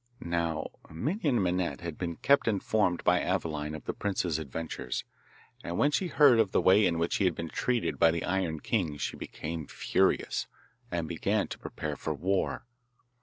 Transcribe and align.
Now 0.23 0.71
Minon 0.89 1.43
Minette 1.43 1.81
had 1.81 1.99
been 1.99 2.15
kept 2.15 2.47
informed 2.47 3.03
by 3.03 3.19
Aveline 3.19 3.75
of 3.75 3.85
the 3.85 3.93
prince's 3.93 4.39
adventures, 4.39 5.03
and 5.63 5.77
when 5.77 5.91
she 5.91 6.07
heard 6.07 6.39
of 6.39 6.51
the 6.51 6.59
way 6.59 6.87
in 6.87 6.97
which 6.97 7.17
he 7.17 7.25
had 7.25 7.35
been 7.35 7.49
treated 7.49 7.99
by 7.99 8.09
the 8.09 8.23
Iron 8.25 8.61
King 8.61 8.97
she 8.97 9.15
became 9.15 9.67
furious, 9.67 10.47
and 10.89 11.07
began 11.07 11.47
to 11.49 11.59
prepare 11.59 11.95
for 11.95 12.15
war. 12.15 12.65